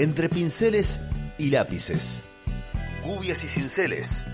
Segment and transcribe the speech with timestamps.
[0.00, 0.98] Entre pinceles
[1.36, 2.22] y lápices,
[3.02, 4.24] gubias y cinceles,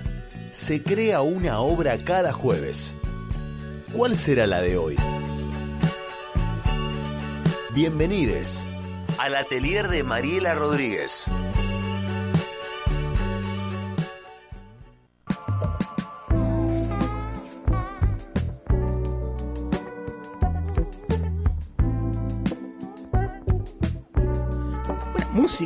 [0.52, 2.94] se crea una obra cada jueves.
[3.92, 4.96] ¿Cuál será la de hoy?
[7.74, 8.64] Bienvenidos
[9.18, 11.24] al atelier de Mariela Rodríguez.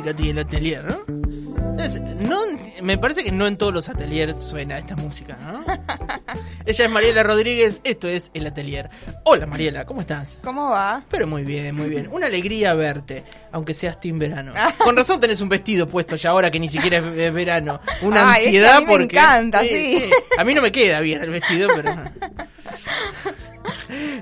[0.01, 1.83] Música tiene el atelier, ¿no?
[1.83, 2.39] Es- no,
[2.81, 5.63] me parece que no en todos los ateliers suena esta música, ¿no?
[6.65, 8.87] Ella es Mariela Rodríguez, esto es El Atelier.
[9.25, 10.37] Hola Mariela, ¿cómo estás?
[10.43, 11.03] ¿Cómo va?
[11.09, 12.07] Pero muy bien, muy bien.
[12.11, 14.53] Una alegría verte, aunque seas team verano.
[14.79, 17.79] Con razón tenés un vestido puesto ya ahora que ni siquiera es es verano.
[18.01, 19.17] Una Ay, es que ansiedad a mí me porque...
[19.17, 20.09] encanta, sí.
[20.37, 21.95] A mí no me queda bien el vestido, pero...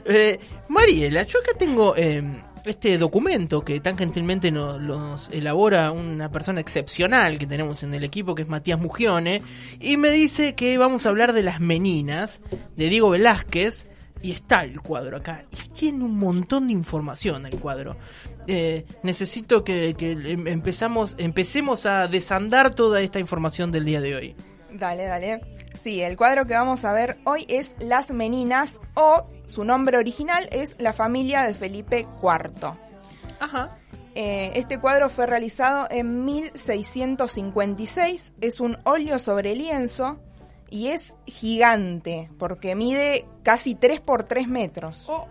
[0.05, 2.21] Eh, Mariela, yo acá tengo eh,
[2.66, 8.36] este documento que tan gentilmente nos, elabora una persona excepcional que tenemos en el equipo,
[8.36, 9.42] que es Matías Mugione,
[9.80, 12.42] y me dice que vamos a hablar de las meninas
[12.75, 13.88] de Diego Velázquez,
[14.22, 17.95] y está el cuadro acá, y tiene un montón de información el cuadro.
[18.48, 24.16] Eh, necesito que, que em- empezamos, empecemos a desandar toda esta información del día de
[24.16, 24.36] hoy.
[24.73, 25.42] Dale, dale.
[25.81, 30.47] Sí, el cuadro que vamos a ver hoy es Las Meninas o su nombre original
[30.52, 32.73] es La familia de Felipe IV.
[33.39, 33.75] Ajá.
[34.14, 40.20] Eh, este cuadro fue realizado en 1656, es un óleo sobre lienzo
[40.70, 45.05] y es gigante porque mide casi 3 por 3 metros.
[45.08, 45.27] Oh.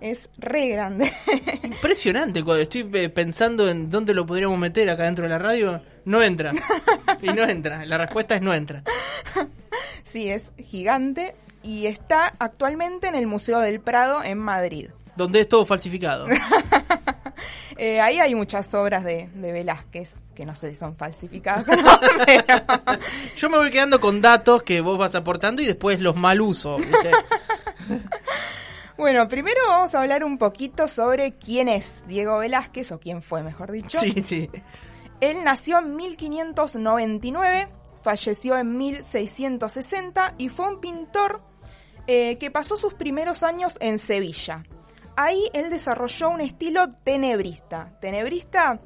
[0.00, 1.10] Es re grande.
[1.62, 5.80] Impresionante, cuando estoy eh, pensando en dónde lo podríamos meter acá dentro de la radio,
[6.04, 6.52] no entra.
[7.22, 8.82] Y no entra, la respuesta es no entra.
[10.02, 14.90] sí, es gigante y está actualmente en el Museo del Prado en Madrid.
[15.16, 16.26] Donde es todo falsificado.
[17.76, 21.74] Eh, ahí hay muchas obras de, de Velázquez, que no sé si son falsificadas o
[21.82, 22.64] no, pero-
[23.36, 26.76] Yo me voy quedando con datos que vos vas aportando y después los mal uso.
[26.76, 27.10] ¿viste?
[28.96, 33.42] Bueno, primero vamos a hablar un poquito sobre quién es Diego Velázquez, o quién fue,
[33.42, 33.98] mejor dicho.
[33.98, 34.48] Sí, sí.
[35.20, 37.68] Él nació en 1599,
[38.02, 41.40] falleció en 1660 y fue un pintor
[42.06, 44.64] eh, que pasó sus primeros años en Sevilla.
[45.16, 47.96] Ahí él desarrolló un estilo tenebrista.
[48.00, 48.80] Tenebrista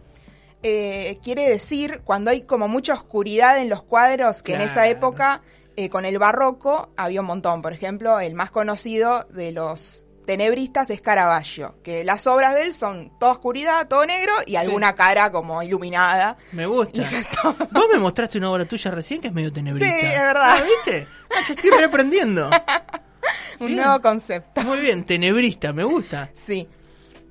[0.62, 5.42] eh, quiere decir cuando hay como mucha oscuridad en los cuadros, que en esa época
[5.76, 7.62] eh, con el barroco había un montón.
[7.62, 12.74] Por ejemplo, el más conocido de los tenebristas es Caravaggio, que las obras de él
[12.74, 16.36] son toda oscuridad, todo negro y alguna cara como iluminada.
[16.52, 17.02] Me gusta.
[17.02, 17.26] Es.
[17.70, 20.00] Vos me mostraste una obra tuya recién que es medio tenebrista.
[20.00, 20.56] Sí, es verdad.
[20.58, 21.06] Ah, ¿Viste?
[21.30, 22.50] Ah, ya estoy reaprendiendo.
[23.60, 23.80] Un Bien.
[23.80, 24.62] nuevo concepto.
[24.62, 26.30] Muy bien, tenebrista, me gusta.
[26.34, 26.68] Sí.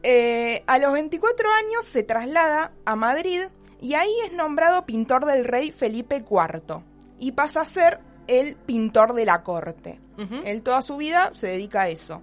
[0.04, 3.44] Eh, a los 24 años se traslada a Madrid
[3.82, 6.82] y ahí es nombrado pintor del rey Felipe IV
[7.20, 10.00] y pasa a ser el pintor de la corte.
[10.46, 12.22] Él toda su vida se dedica a eso.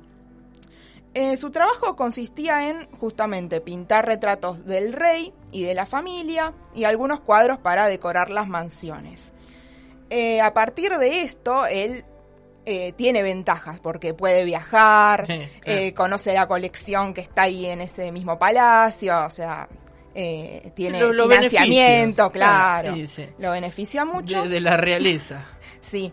[1.15, 6.85] Eh, su trabajo consistía en justamente pintar retratos del rey y de la familia y
[6.85, 9.33] algunos cuadros para decorar las mansiones.
[10.11, 12.05] Eh, a partir de esto, él
[12.67, 15.81] eh, tiene ventajas porque puede viajar, Sí, claro.
[15.81, 19.69] eh, conoce la colección que está ahí en ese mismo palacio, o sea,
[20.15, 23.27] eh, tiene Lo- los financiamiento, claro, claro, sí, sí.
[23.39, 24.43] lo beneficia mucho.
[24.45, 25.45] De, de la realeza.
[25.81, 26.13] Sí.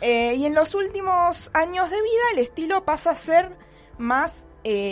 [0.00, 3.56] Eh, y en los últimos años de vida el estilo pasa a ser
[3.96, 4.46] más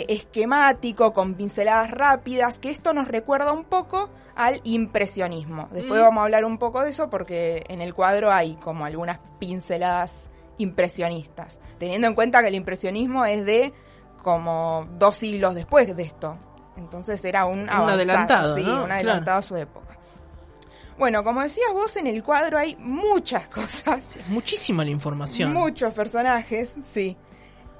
[0.07, 5.67] esquemático, con pinceladas rápidas, que esto nos recuerda un poco al impresionismo.
[5.71, 6.03] Después Mm.
[6.03, 10.13] vamos a hablar un poco de eso porque en el cuadro hay como algunas pinceladas
[10.57, 13.73] impresionistas, teniendo en cuenta que el impresionismo es de
[14.21, 16.37] como dos siglos después de esto.
[16.77, 18.85] Entonces era un, avanzado, adelantado, sí, ¿no?
[18.85, 19.97] un adelantado a su época.
[20.97, 25.53] Bueno, como decías vos, en el cuadro hay muchas cosas, muchísima la información.
[25.53, 27.17] muchos personajes, sí.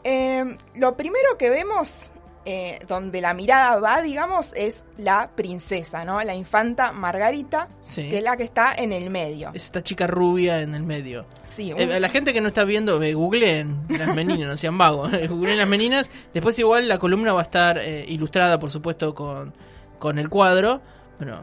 [0.03, 2.11] Eh, lo primero que vemos,
[2.46, 6.22] eh, donde la mirada va, digamos, es la princesa, ¿no?
[6.23, 8.09] La infanta Margarita, Sí.
[8.09, 9.52] que es la que está en el medio.
[9.53, 11.26] Es esta chica rubia en el medio.
[11.47, 14.78] Sí, un- Eh, la gente que no está viendo, eh, googleen las meninas, no sean
[14.78, 15.12] vagos.
[15.29, 16.09] googleen las meninas.
[16.34, 19.53] Después igual la columna va a estar eh, ilustrada, por supuesto, con,
[20.00, 20.82] con el cuadro.
[21.20, 21.41] Bueno,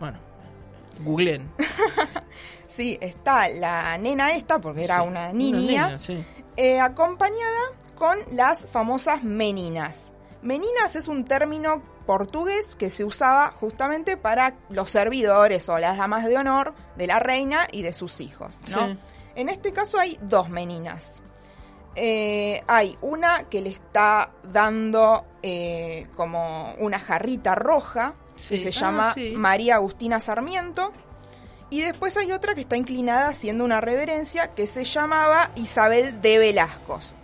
[0.00, 0.18] bueno,
[1.04, 1.48] googleen.
[2.66, 6.24] sí, está la nena esta, porque era Sí, una niña, nena, sí.
[6.56, 7.60] eh, acompañada
[7.96, 10.12] con las famosas meninas.
[10.42, 16.24] Meninas es un término portugués que se usaba justamente para los servidores o las damas
[16.26, 18.58] de honor de la reina y de sus hijos.
[18.70, 18.88] ¿no?
[18.88, 18.98] Sí.
[19.34, 21.20] En este caso hay dos meninas.
[21.94, 28.14] Eh, hay una que le está dando eh, como una jarrita roja
[28.48, 29.32] que se Ah, llama sí.
[29.36, 30.92] María Agustina Sarmiento.
[31.68, 36.38] Y después hay otra que está inclinada haciendo una reverencia que se llamaba Isabel de
[36.38, 37.14] Velascos.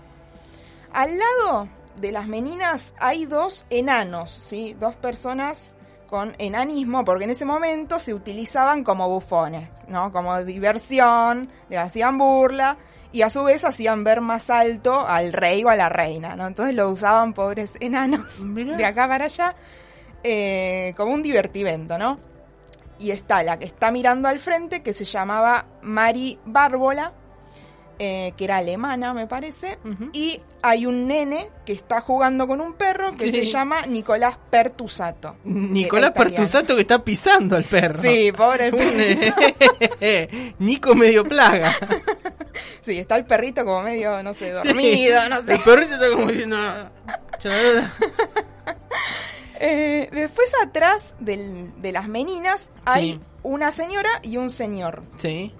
[0.93, 1.69] Al lado
[2.01, 4.77] de las meninas hay dos enanos, ¿sí?
[4.79, 5.75] Dos personas
[6.09, 10.13] con enanismo, porque en ese momento se utilizaban como bufones, ¿no?
[10.13, 12.77] Como diversión, le hacían burla
[13.13, 16.47] y a su vez hacían ver más alto al rey o a la reina, ¿no?
[16.47, 18.77] Entonces lo usaban pobres enanos Mirá.
[18.77, 19.57] de acá para allá
[20.23, 22.19] eh, como un divertimento, ¿no?
[22.99, 27.13] Y está la que está mirando al frente, que se llamaba Mari Bárbola,
[27.99, 29.79] eh, que era alemana, me parece.
[30.13, 33.45] Y hay un nene que está jugando con un perro que Sí.
[33.45, 35.37] se llama Nicolás Pertusato.
[35.45, 36.13] Nicolás.
[36.13, 38.03] Pertusato que está pisando al perro.
[38.03, 39.37] Sí, pobre Un, perrito.
[40.01, 41.75] eh, Nico medio plaga.
[42.81, 45.55] Sí, está el perrito como medio, no sé, dormido, no sé.
[45.55, 46.57] El perrito está como diciendo.
[49.59, 53.21] Eh, después atrás del- de las meninas hay Sí.
[53.43, 55.03] una señora y un señor.
[55.19, 55.53] Sí.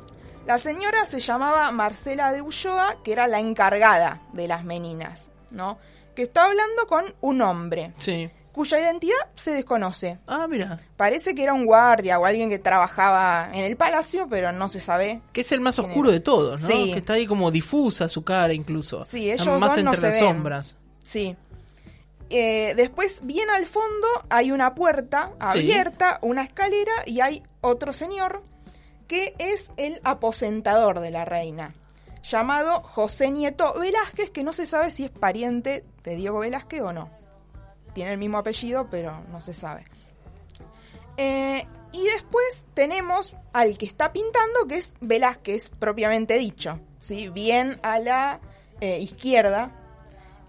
[0.47, 5.79] La señora se llamaba Marcela de Ulloa, que era la encargada de las meninas, ¿no?
[6.15, 8.31] Que está hablando con un hombre, Sí.
[8.53, 10.19] cuya identidad se desconoce.
[10.27, 10.79] Ah, mira.
[10.97, 14.79] Parece que era un guardia o alguien que trabajaba en el palacio, pero no se
[14.81, 15.21] sabe.
[15.33, 16.69] Que es el más ¿Quién oscuro de todos, ¿no?
[16.69, 16.93] Sí.
[16.93, 19.05] Que está ahí como difusa su cara incluso.
[19.05, 20.25] Sí, ellos más dos no entre se las ven.
[20.37, 20.77] sombras.
[21.05, 21.37] Sí.
[22.31, 25.35] Eh, después, bien al fondo, hay una puerta Sí.
[25.41, 28.43] abierta, una escalera y hay otro señor
[29.07, 31.75] que es el aposentador de la reina,
[32.23, 36.93] llamado José Nieto Velázquez, que no se sabe si es pariente de Diego Velázquez o
[36.93, 37.11] no.
[37.95, 39.85] Tiene el mismo apellido, pero no se sabe.
[41.17, 46.79] Eh, y después tenemos al que está pintando, que es Velázquez propiamente dicho.
[47.01, 47.29] ¿sí?
[47.29, 48.41] Bien a la
[48.81, 49.71] eh, izquierda.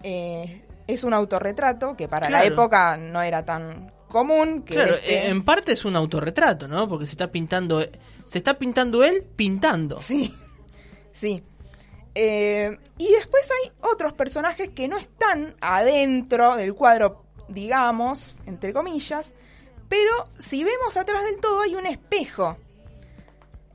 [0.02, 4.62] Eh, es un autorretrato que para la época no era tan común.
[4.62, 6.88] Que Claro, este- eh, en parte es un autorretrato, ¿no?
[6.88, 7.80] Porque se está pintando,
[8.24, 10.00] se está pintando él pintando.
[10.00, 10.34] Sí,
[11.12, 11.42] sí.
[12.14, 19.34] Eh, y después hay otros personajes que no están adentro del cuadro, digamos, entre comillas,
[19.88, 22.56] pero si vemos atrás del todo hay un espejo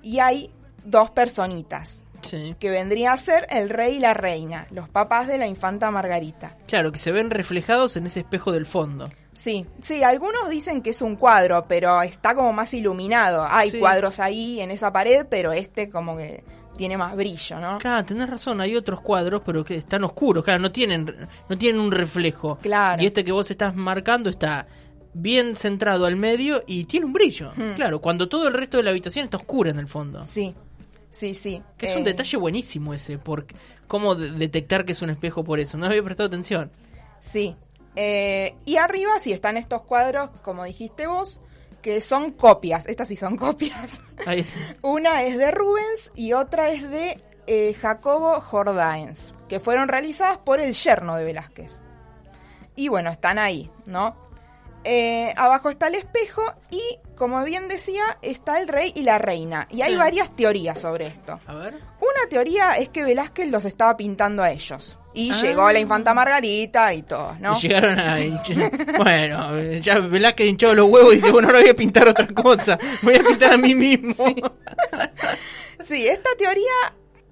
[0.02, 0.52] y hay
[0.84, 2.56] dos personitas, Sí.
[2.60, 6.58] que vendría a ser el rey y la reina, los papás de la infanta Margarita.
[6.68, 9.10] Claro, que se ven reflejados en ese espejo del fondo.
[9.34, 13.46] Sí, sí, algunos dicen que es un cuadro, pero está como más iluminado.
[13.50, 13.80] Hay Sí.
[13.80, 16.44] cuadros ahí en esa pared, pero este como que
[16.78, 17.78] tiene más brillo, ¿no?
[17.80, 21.80] Claro, tenés razón, hay otros cuadros, pero que están oscuros, claro, no tienen, no tienen
[21.82, 22.58] un reflejo.
[22.62, 23.02] Claro.
[23.02, 24.68] Y este que vos estás marcando está
[25.16, 27.52] bien centrado al medio y tiene un brillo.
[27.56, 27.74] Hmm.
[27.76, 30.24] Claro, cuando todo el resto de la habitación está oscura en el fondo.
[30.24, 30.56] Sí,
[31.12, 31.62] sí, sí.
[31.78, 33.46] Que es Eh, un detalle buenísimo ese, por
[33.88, 35.78] cómo de- detectar que es un espejo por eso.
[35.78, 36.72] No había prestado atención.
[37.22, 37.56] Sí.
[37.96, 41.42] Eh, y arriba sí están estos cuadros, como dijiste vos,
[41.82, 42.88] que son copias.
[42.88, 44.02] Estas sí son copias.
[44.82, 50.60] Una es de Rubens y otra es de eh, Jacobo Jordaens, que fueron realizadas por
[50.60, 51.82] el yerno de Velázquez.
[52.76, 54.16] Y bueno, están ahí, ¿no?
[54.84, 56.82] Eh, abajo está el espejo y,
[57.16, 59.68] como bien decía, está el rey y la reina.
[59.72, 59.98] Y hay Sí.
[59.98, 61.40] varias teorías sobre esto.
[61.46, 61.76] A ver.
[62.00, 64.98] Una teoría es que Velázquez los estaba pintando a ellos.
[65.16, 65.36] Y Ah.
[65.42, 67.56] llegó la infanta Margarita y todo, ¿no?
[67.58, 68.14] Y llegaron a
[68.98, 72.80] Bueno, ya Velázquez hinchó los huevos y dice, bueno, ahora voy a pintar otra cosa.
[73.04, 74.16] Voy a pintar a mí mismo.
[75.86, 76.72] Sí, esta teoría,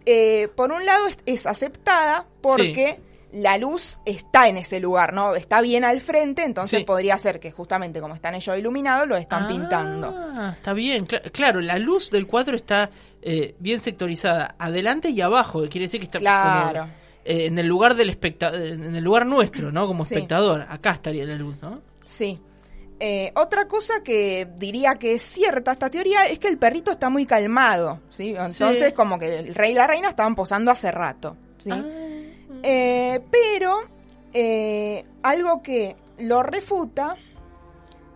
[0.06, 3.00] eh, por un lado, es, es aceptada porque
[3.34, 5.36] la luz está en ese lugar, ¿no?
[5.36, 6.86] Está bien al frente, entonces Sí.
[6.86, 10.14] podría ser que justamente como están ellos iluminados, lo están pintando.
[10.18, 11.08] Ah, está bien.
[11.08, 12.90] Cla- claro, la luz del cuadro está
[13.24, 15.62] eh, bien sectorizada, adelante y abajo.
[15.62, 16.80] que Quiere decir que está Claro.
[16.82, 16.92] como,
[17.24, 19.86] eh, en el lugar del especta en el lugar nuestro, ¿no?
[19.86, 20.16] Como Sí.
[20.16, 20.66] espectador.
[20.68, 21.82] Acá estaría la luz, ¿no?
[22.08, 22.42] Sí.
[23.00, 27.10] Eh, otra cosa que diría que es cierta esta teoría es que el perrito está
[27.10, 28.32] muy calmado, ¿sí?
[28.38, 28.94] Entonces Sí.
[28.94, 31.70] como que el rey y la reina estaban posando hace rato, ¿sí?
[31.72, 31.84] Ah.
[32.63, 33.82] Eh, pero
[34.34, 37.15] eh, algo que lo refuta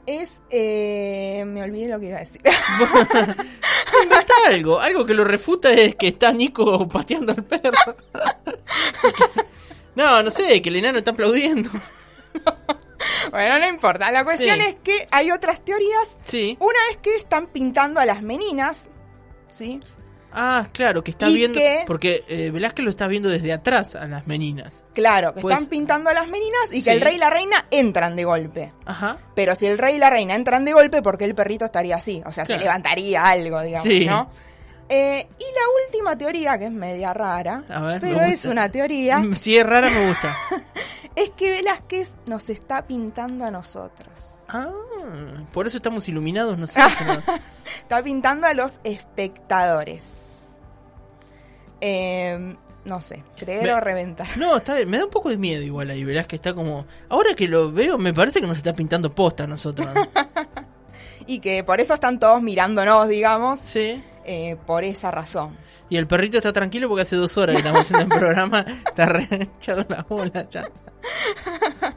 [0.05, 0.41] es...
[0.49, 2.41] eh, me olvidé lo que iba a decir.
[4.03, 4.79] Inventa algo.
[4.79, 7.95] Algo que lo refuta es que está Nico pateando al perro.
[9.95, 11.69] no, no sé, que el enano está aplaudiendo.
[13.31, 14.11] bueno, no importa.
[14.11, 14.65] La cuestión Sí.
[14.67, 16.17] es que hay otras teorías.
[16.25, 16.57] Sí.
[16.59, 18.89] Una es que están pintando a las meninas,
[19.47, 19.79] ¿sí?
[20.37, 21.59] Ah, claro, que está ¿Y viendo.
[21.87, 24.83] Porque eh, Velázquez lo está viendo desde atrás a las meninas.
[24.93, 26.97] Claro, que Pues- están pintando a las meninas y que Sí.
[26.97, 28.73] el rey y la reina entran de golpe.
[28.85, 29.17] Ajá.
[29.33, 31.95] Pero si el rey y la reina entran de golpe, ¿por qué el perrito estaría
[31.95, 32.21] así?
[32.25, 32.59] O sea, Claro.
[32.59, 34.05] se levantaría algo, digamos, Sí.
[34.05, 34.29] ¿no?
[34.89, 39.19] Eh, y la última teoría, que es media rara, A ver, pero es una teoría,
[39.39, 40.35] Si es rara, me gusta.
[41.15, 44.09] Es que Velázquez nos está pintando a nosotros.
[44.49, 44.67] Ah,
[45.53, 46.91] por eso estamos iluminados nosotros.
[47.79, 50.03] está pintando a los espectadores.
[51.87, 54.27] Eh, no sé, creer Me- o reventar.
[54.37, 54.89] No, está bien.
[54.89, 56.03] Me da un poco de miedo igual ahí.
[56.03, 56.85] Verás que está como.
[57.09, 59.87] Ahora que lo veo, me parece que nos está pintando posta a nosotros.
[61.27, 63.99] Y que por eso están todos mirándonos, digamos, sí.
[64.25, 65.57] eh, por esa razón.
[65.89, 68.63] Y el perrito está tranquilo porque hace dos horas que estamos haciendo el programa.
[68.85, 70.69] Está re echado la bola ya.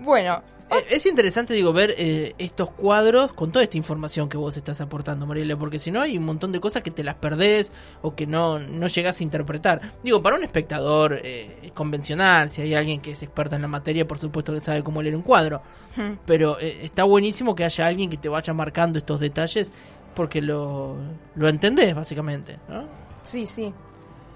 [0.00, 0.42] Bueno,
[0.90, 5.26] Es interesante, digo, ver eh, estos cuadros con toda esta información que vos estás aportando,
[5.26, 8.26] Mariela, porque si no hay un montón de cosas que te las perdés o que
[8.26, 9.80] no, no llegás a interpretar.
[10.02, 14.06] Digo, para un espectador eh, convencional, si hay alguien que es experto en la materia,
[14.06, 15.62] por supuesto que sabe cómo leer un cuadro.
[15.96, 19.70] hmm, Pero eh, está buenísimo que haya alguien que te vaya marcando estos detalles
[20.14, 20.96] porque lo,
[21.34, 22.58] lo entendés, básicamente.
[22.68, 22.84] ¿no?
[23.22, 23.72] sí, sí.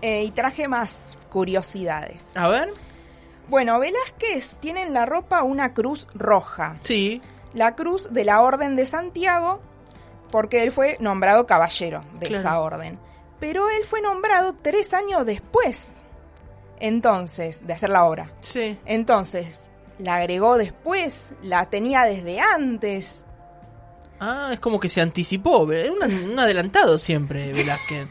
[0.00, 2.36] Eh, y traje más curiosidades.
[2.36, 2.68] A ver,
[3.48, 6.76] Bueno, Velázquez tiene en la ropa una cruz roja.
[6.80, 7.22] sí,
[7.54, 9.60] La cruz de la Orden de Santiago,
[10.30, 12.40] porque él fue nombrado caballero de Claro.
[12.40, 12.98] esa orden.
[13.40, 16.02] Pero él fue nombrado tres años después.
[16.80, 18.30] Entonces, de hacer la obra.
[18.40, 18.78] sí.
[18.84, 19.58] Entonces,
[19.98, 23.22] la agregó después, la tenía desde antes.
[24.20, 28.06] Ah, es como que se anticipó, es un, un adelantado siempre, Velázquez.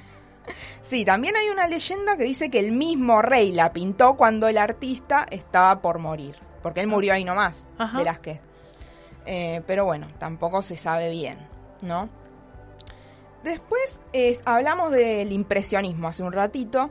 [0.87, 4.57] Sí, también hay una leyenda que dice que el mismo rey la pintó cuando el
[4.57, 6.35] artista estaba por morir.
[6.63, 7.97] Porque él murió ahí nomás, Ajá.
[7.97, 8.39] Velázquez.
[9.25, 11.37] Eh, pero bueno, tampoco se sabe bien,
[11.81, 12.09] ¿no?
[13.43, 16.89] Después eh, hablamos del impresionismo hace un ratito.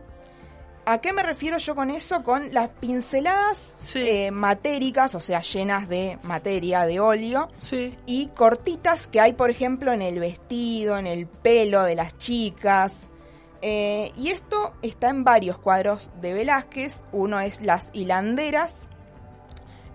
[0.88, 2.22] ¿A qué me refiero yo con eso?
[2.22, 4.04] Con las pinceladas Sí.
[4.06, 7.98] eh, matéricas, o sea, llenas de materia, de óleo, Sí.
[8.06, 13.08] y cortitas que hay, por ejemplo, en el vestido, en el pelo de las chicas.
[13.68, 17.02] Eh, y esto está en varios cuadros de Velázquez.
[17.10, 18.88] Uno es Las hilanderas.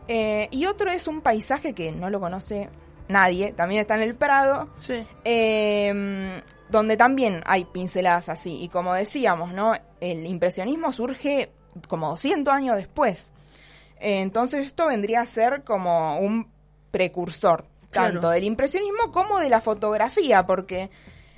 [0.10, 2.70] eh, y otro es un paisaje que no lo conoce
[3.08, 5.06] nadie, también está en el Prado, Sí.
[5.24, 8.62] eh, donde también hay pinceladas así.
[8.62, 9.74] Y como decíamos, ¿no?
[10.02, 11.52] El impresionismo surge
[11.88, 13.32] como 200 años después.
[14.02, 16.52] Entonces esto vendría a ser como un
[16.92, 18.30] precursor, tanto Claro.
[18.32, 20.90] del impresionismo como de la fotografía, porque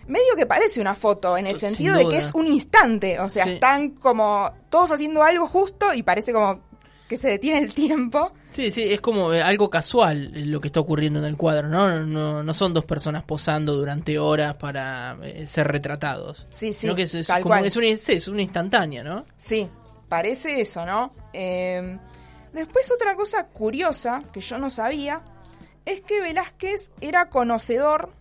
[0.07, 3.45] medio que parece una foto en el sentido de que es un instante, o sea,
[3.45, 3.51] Sí.
[3.51, 6.61] están como todos haciendo algo justo y parece como
[7.07, 8.31] que se detiene el tiempo.
[8.51, 11.67] Sí, sí, es como eh, algo casual eh, lo que está ocurriendo en el cuadro,
[11.67, 12.03] ¿no?
[12.05, 16.47] No, no son dos personas posando durante horas para eh, ser retratados.
[16.51, 17.65] Sí, sí, que es, es tal como- cual.
[17.65, 19.25] es, una instantánea, ¿no?
[19.37, 19.69] Sí,
[20.09, 21.13] parece eso, ¿no?
[21.33, 21.97] Eh,
[22.53, 25.21] después otra cosa curiosa que yo no sabía
[25.85, 28.11] es que Velázquez era conocedor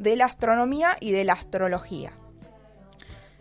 [0.00, 2.12] de la astronomía y de la astrología.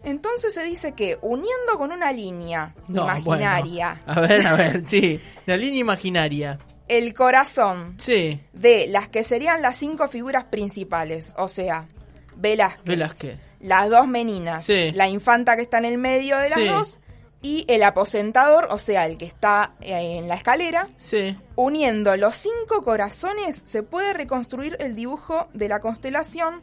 [0.03, 4.21] Entonces se dice que uniendo con una línea No, imaginaria bueno.
[4.21, 5.19] A ver, a ver, sí.
[5.45, 6.57] La línea imaginaria.
[6.87, 11.87] el corazón Sí, de las que serían las cinco figuras principales, o sea,
[12.35, 13.39] Velázquez, Velázquez.
[13.59, 14.91] las dos meninas, Sí.
[14.93, 16.67] la infanta que está en el medio de las Sí.
[16.67, 16.98] dos
[17.41, 20.89] y el aposentador, o sea, el que está eh, en la escalera.
[20.97, 21.35] Sí.
[21.55, 26.61] Uniendo los cinco corazones se puede reconstruir el dibujo de la constelación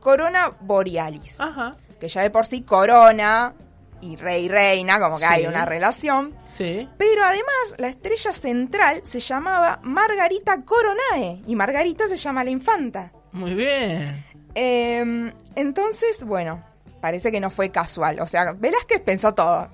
[0.00, 1.72] Corona Borealis, Ajá.
[2.00, 3.54] que ya de por sí corona
[4.00, 5.32] y rey reina, como que Sí.
[5.32, 6.34] hay una relación.
[6.48, 6.88] Sí.
[6.98, 13.10] Pero además la estrella central se llamaba Margarita Coronae y Margarita se llama la infanta.
[13.32, 14.24] Muy bien.
[14.54, 16.62] Eh, entonces, bueno,
[17.00, 18.20] parece que no fue casual.
[18.20, 19.68] O sea, Velázquez pensó todo.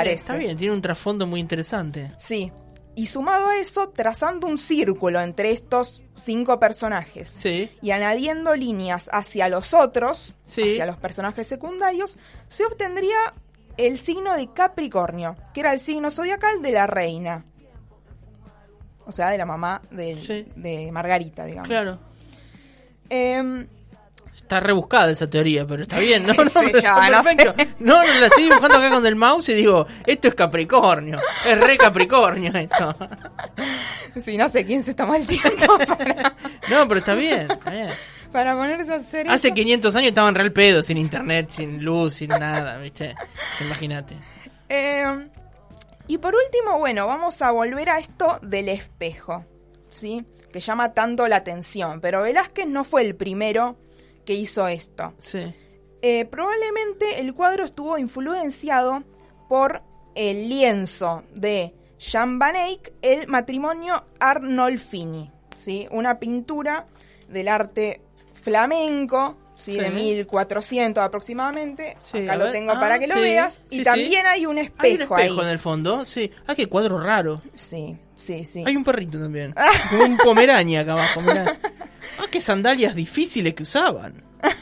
[0.00, 2.12] Está bien, tiene un trasfondo muy interesante.
[2.18, 2.50] Sí.
[2.94, 7.70] Y sumado a eso, trazando un círculo entre estos cinco personajes Sí.
[7.80, 10.62] y añadiendo líneas hacia los otros, Sí.
[10.72, 12.18] hacia los personajes secundarios,
[12.48, 13.16] se obtendría
[13.78, 17.46] el signo de Capricornio, que era el signo zodiacal de la reina.
[19.06, 20.52] O sea, de la mamá de, Sí.
[20.54, 21.68] de Margarita, digamos.
[21.68, 21.98] Claro.
[23.08, 23.66] Em,
[24.36, 26.34] Está rebuscada esa teoría, pero está bien, ¿no?
[26.44, 27.54] Sé pero yo, está no perfecto.
[27.78, 31.18] No, no, la estoy dibujando acá con el mouse y digo, esto es Capricornio.
[31.46, 32.94] Es re Capricornio esto.
[34.24, 36.34] sí, no sé quién se tomó el tiempo para,
[36.70, 37.88] No, pero está bien, está bien.
[38.30, 39.54] para ponerse a hacer Hace eso.
[39.54, 43.14] 500 años estaban real pedo, sin internet, sin luz, sin nada, ¿viste?
[43.60, 44.16] Imagínate.
[44.68, 45.28] Eh,
[46.08, 49.44] y por último, bueno, vamos a volver a esto del espejo,
[49.88, 50.26] ¿sí?
[50.52, 52.00] Que llama tanto la atención.
[52.00, 53.76] Pero Velázquez no fue el primero
[54.24, 55.14] que hizo esto.
[55.18, 55.40] Sí.
[56.02, 59.04] Eh, probablemente el cuadro estuvo influenciado
[59.48, 59.82] por
[60.14, 65.86] el lienzo de Jean Van Eyck, el matrimonio Arnolfini, ¿sí?
[65.90, 66.86] Una pintura
[67.28, 68.00] del arte
[68.34, 69.72] flamenco ¿sí?
[69.74, 69.78] Sí.
[69.78, 71.96] de 1400 aproximadamente.
[72.00, 73.60] Sí, Acá lo tengo Ah, para que lo veas.
[73.70, 75.46] y también hay un espejo, Hay un espejo ahí.
[75.46, 76.30] en el fondo, sí.
[76.46, 77.40] Ah, qué cuadro raro.
[77.54, 78.64] Sí, sí, sí.
[78.66, 79.54] Hay un perrito también.
[80.04, 81.56] Un pomeraña acá abajo, mirá.
[82.18, 84.22] Ah, qué sandalias difíciles que usaban.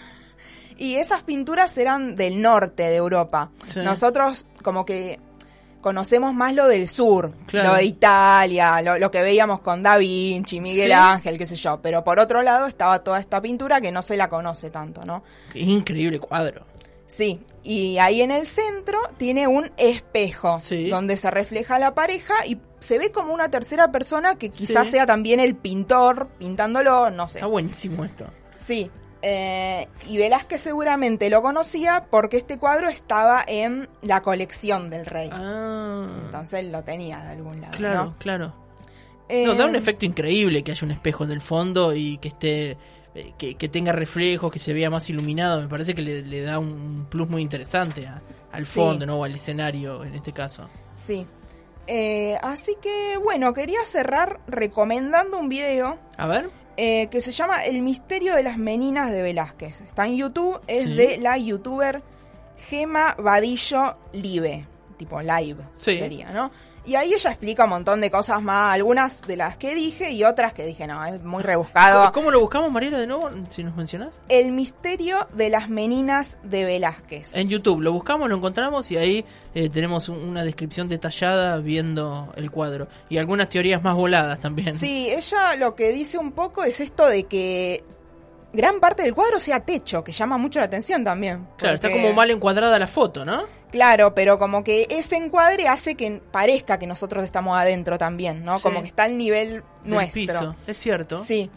[0.78, 3.50] Y esas pinturas eran del norte de Europa.
[3.70, 3.80] Sí.
[3.80, 5.20] Nosotros como que
[5.82, 7.68] conocemos más lo del sur, Claro.
[7.70, 10.92] lo de Italia, lo, lo que veíamos con Da Vinci, Miguel Sí.
[10.94, 11.80] Ángel, qué sé yo.
[11.82, 15.22] Pero por otro lado estaba toda esta pintura que no se la conoce tanto, ¿no?
[15.52, 16.64] Qué increíble cuadro.
[17.06, 20.88] Sí, y ahí en el centro tiene un espejo Sí.
[20.88, 24.92] donde se refleja la pareja y se ve como una tercera persona que quizás Sí.
[24.92, 27.38] sea también el pintor pintándolo, no sé.
[27.38, 28.26] Está buenísimo esto.
[28.54, 28.90] Sí,
[29.22, 35.28] eh, y Velázquez seguramente lo conocía porque este cuadro estaba en la colección del rey.
[35.32, 37.72] Ah, Entonces lo tenía de algún lado.
[37.76, 38.16] claro, ¿no?
[38.18, 38.54] claro.
[39.28, 42.28] Eh, No, da un efecto increíble que haya un espejo en el fondo y que
[42.28, 42.76] esté
[43.14, 45.60] eh, que, que tenga reflejos, que se vea más iluminado.
[45.60, 48.22] Me parece que le, le da un plus muy interesante a-
[48.52, 48.78] al Sí.
[48.80, 49.16] fondo, ¿no?
[49.18, 50.68] O al escenario en este caso.
[50.96, 51.26] Sí.
[51.86, 56.50] Eh, así que bueno, quería cerrar recomendando un video A ver.
[56.76, 59.80] eh, que se llama El misterio de las meninas de Velázquez.
[59.80, 60.94] Está en YouTube, es Sí.
[60.94, 62.02] de la youtuber
[62.68, 64.66] Gema Vadillo Live,
[64.98, 65.96] tipo live Sí.
[65.98, 66.50] sería, ¿no?
[66.86, 70.24] Y ahí ella explica un montón de cosas más, algunas de las que dije y
[70.24, 72.10] otras que dije, no, es muy rebuscado.
[72.12, 73.28] ¿Cómo lo buscamos, Mariela, de nuevo?
[73.50, 74.18] Si nos mencionás.
[74.30, 77.34] El misterio de las meninas de Velázquez.
[77.36, 82.32] En YouTube lo buscamos, lo encontramos y ahí eh, tenemos un- una descripción detallada viendo
[82.36, 82.88] el cuadro.
[83.10, 84.78] Y algunas teorías más voladas también.
[84.78, 87.84] Sí, ella lo que dice un poco es esto de que
[88.52, 91.46] gran parte del cuadro sea techo, que llama mucho la atención también.
[91.56, 93.44] Claro, está como mal encuadrada la foto, ¿no?
[93.70, 98.56] Claro, pero como que ese encuadre hace que parezca que nosotros estamos adentro también, ¿no?
[98.56, 98.62] Sí.
[98.62, 100.14] Como que está al nivel Del nuestro.
[100.14, 101.24] piso, es cierto.
[101.24, 101.50] Sí.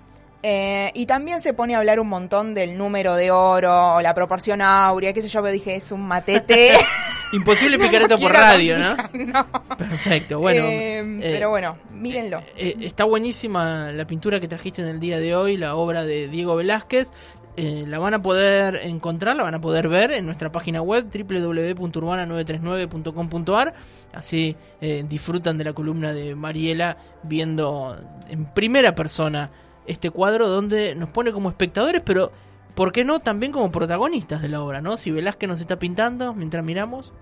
[0.45, 4.13] Eh, y también se pone a hablar un montón del número de oro, o la
[4.13, 6.71] proporción áurea, qué sé yo, pero dije, es un matete.
[7.33, 8.95] Imposible No picar esto por radio, ¿no?
[9.13, 9.47] no.
[9.77, 10.65] Perfecto, bueno.
[10.65, 12.43] Eh, eh, pero bueno, mírenlo.
[12.57, 16.27] eh, está buenísima la pintura que trajiste en el día de hoy, la obra de
[16.27, 17.07] Diego Velázquez.
[17.55, 21.05] Eh, la van a poder encontrar, la van a poder ver en nuestra página web
[21.05, 23.75] www.urbana939.com.ar.
[24.11, 27.95] Así eh, disfrutan de la columna de Mariela viendo
[28.27, 29.51] en primera persona
[29.85, 32.31] este cuadro donde nos pone como espectadores, pero
[32.73, 34.81] ¿por qué no también como protagonistas de la obra?
[34.81, 34.97] ¿no?
[34.97, 37.13] Si Velázquez nos está pintando mientras miramos.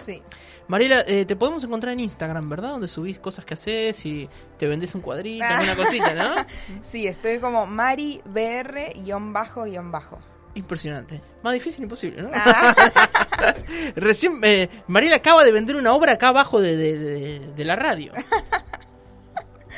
[0.00, 0.22] Sí.
[0.68, 2.70] Mariela, eh, te podemos encontrar en Instagram, ¿verdad?
[2.70, 4.28] Donde subís cosas que haces y
[4.58, 5.60] te vendés un cuadrito, Ah.
[5.62, 6.34] una cosita, ¿no?
[6.82, 10.18] Sí, estoy como Mari BR guion bajo guion bajo.
[10.56, 11.20] Impresionante.
[11.42, 12.30] Más difícil imposible, ¿no?
[12.32, 12.74] Ah,
[13.96, 17.76] Recién, eh, Mariela acaba de vender una obra acá abajo de, de- de- de la
[17.76, 18.12] radio.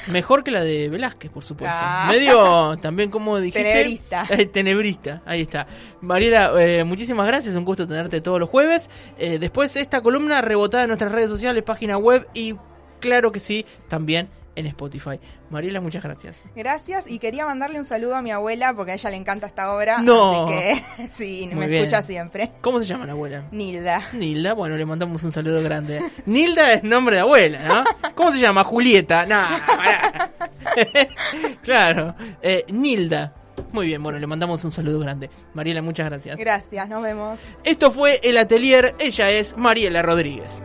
[0.08, 1.76] Mejor que la de Velázquez, por supuesto.
[1.78, 2.06] Ah.
[2.10, 3.62] Medio también como dijiste.
[3.62, 4.26] Tenebrista.
[4.36, 5.66] Eh, tenebrista, ahí está.
[6.00, 8.90] Mariela, eh, muchísimas gracias, un gusto tenerte todos los jueves.
[9.18, 12.54] Eh, después esta columna rebotada en nuestras redes sociales, página web y
[13.00, 15.20] claro que sí, también en Spotify.
[15.50, 16.42] Mariela, muchas gracias.
[16.56, 19.72] Gracias y quería mandarle un saludo a mi abuela porque a ella le encanta esta
[19.72, 19.98] obra.
[19.98, 20.48] No.
[20.48, 20.52] Así
[20.96, 21.84] que sí, Muy me bien.
[21.84, 22.50] escucha siempre.
[22.60, 23.44] ¿Cómo se llama la abuela?
[23.52, 24.02] Nilda.
[24.12, 26.00] Nilda, bueno, le mandamos un saludo grande.
[26.26, 27.84] Nilda es nombre de abuela, ¿no?
[28.14, 28.64] ¿Cómo se llama?
[28.64, 29.26] Julieta.
[29.26, 29.42] No,
[29.76, 30.30] pará.
[31.62, 32.14] claro.
[32.42, 33.34] Eh, Nilda.
[33.72, 35.30] Muy bien, bueno, le mandamos un saludo grande.
[35.54, 36.36] Mariela, muchas gracias.
[36.36, 37.38] Gracias, nos vemos.
[37.64, 40.62] Esto fue El Atelier, ella es Mariela Rodríguez.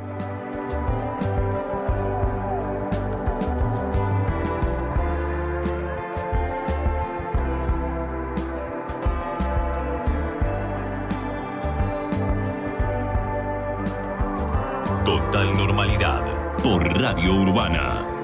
[16.61, 18.10] Por Radio Urbana.